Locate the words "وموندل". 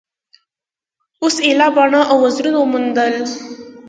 2.59-3.15